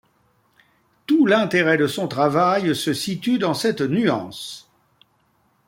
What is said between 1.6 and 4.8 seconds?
de son travail se situe dans cette nuance.